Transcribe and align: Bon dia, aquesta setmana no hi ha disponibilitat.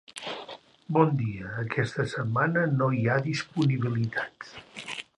Bon 0.97 1.11
dia, 1.19 1.51
aquesta 1.65 2.07
setmana 2.15 2.65
no 2.81 2.91
hi 2.99 3.05
ha 3.13 3.21
disponibilitat. 3.31 4.53